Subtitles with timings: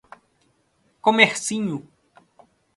[1.01, 1.87] Comercinho